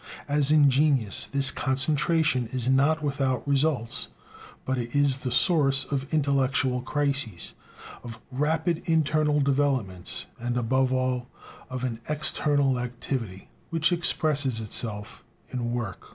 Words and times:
As 0.27 0.49
in 0.51 0.71
genius, 0.71 1.27
this 1.31 1.51
concentration 1.51 2.47
is 2.47 2.67
not 2.67 3.03
without 3.03 3.47
results, 3.47 4.07
but 4.65 4.79
is 4.79 5.21
the 5.21 5.29
source 5.29 5.83
of 5.91 6.11
intellectual 6.11 6.81
crises, 6.81 7.53
of 8.03 8.19
rapid 8.31 8.81
internal 8.89 9.39
developments, 9.39 10.25
and, 10.39 10.57
above 10.57 10.91
all, 10.91 11.27
of 11.69 11.83
an 11.83 11.99
"external 12.09 12.79
activity" 12.79 13.47
which 13.69 13.91
expresses 13.91 14.59
itself 14.59 15.23
in 15.51 15.71
work. 15.71 16.03